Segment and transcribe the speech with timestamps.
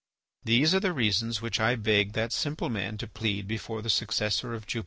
[0.43, 4.55] These are the reasons which I begged that simple man to plead before the successor
[4.55, 4.79] of Jupiter."